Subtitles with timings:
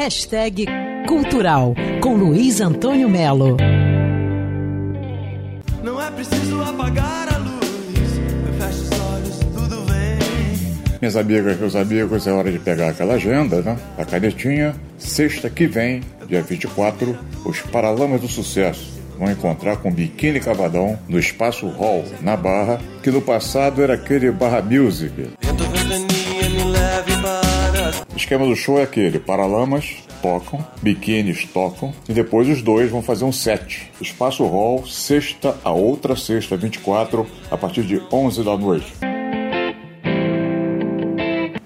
[0.00, 0.64] Hashtag
[1.06, 3.58] Cultural com Luiz Antônio Melo.
[5.84, 7.68] Não é preciso apagar a luz.
[8.58, 10.98] Feche os olhos, tudo vem.
[11.02, 13.76] Minhas amigas, meus amigos, é hora de pegar aquela agenda, né?
[13.98, 14.74] A canetinha.
[14.96, 21.18] Sexta que vem, dia 24, os Paralamas do Sucesso vão encontrar com Biquíni Cavadão no
[21.18, 25.12] Espaço Hall, na Barra, que no passado era aquele Barra Music.
[25.42, 27.49] Vento, ventania, me leve para.
[28.20, 33.24] Esquema do show é aquele: Paralamas tocam, biquínis tocam e depois os dois vão fazer
[33.24, 33.90] um set.
[33.98, 38.92] Espaço Hall, sexta a outra sexta, 24, a partir de 11 da noite.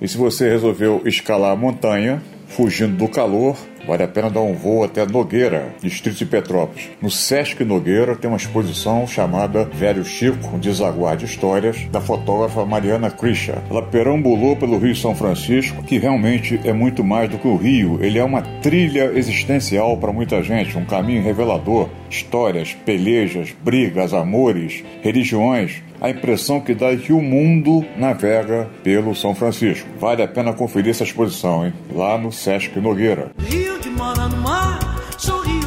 [0.00, 3.56] E se você resolveu escalar a montanha, fugindo do calor,
[3.86, 6.90] vale a pena dar um voo até Nogueira, distrito de Petrópolis.
[7.00, 13.62] No Sesc Nogueira tem uma exposição chamada Velho Chico, um histórias, da fotógrafa Mariana Krisha.
[13.70, 17.98] Ela perambulou pelo Rio São Francisco, que realmente é muito mais do que o Rio.
[18.02, 21.88] Ele é uma trilha existencial para muita gente, um caminho revelador.
[22.10, 29.14] Histórias, pelejas, brigas, amores, religiões a impressão que dá é que o mundo navega pelo
[29.14, 29.88] São Francisco.
[29.98, 31.72] Vale a pena conferir essa exposição, hein?
[31.90, 33.30] Lá no Sesc Nogueira.
[33.38, 34.78] Rio mora no mar,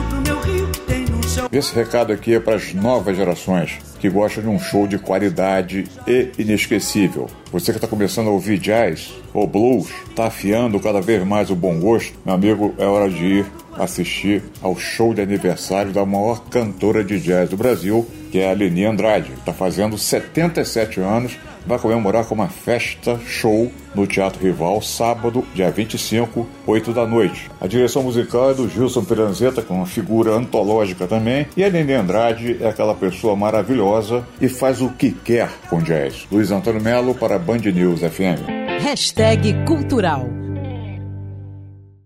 [0.09, 1.17] pro meu rio que tem no.
[1.51, 5.85] Esse recado aqui é para as novas gerações que gostam de um show de qualidade
[6.05, 7.27] e inesquecível.
[7.51, 11.55] Você que está começando a ouvir jazz ou blues, está afiando cada vez mais o
[11.55, 13.45] bom gosto, meu amigo, é hora de ir
[13.77, 18.07] assistir ao show de aniversário da maior cantora de jazz do Brasil,
[18.37, 19.31] que é a Leni Andrade.
[19.33, 21.35] Está fazendo 77 anos,
[21.65, 27.49] vai comemorar com uma festa show no Teatro Rival, sábado, dia 25, 8 da noite.
[27.59, 31.67] A direção musical é do Gilson Peranzetta, com é uma figura antológica também, e a
[31.67, 36.27] Leni Andrade é aquela pessoa maravilhosa e faz o que quer com jazz.
[36.31, 38.45] Luiz Antônio Melo para Band News FM.
[38.83, 40.36] Hashtag Cultural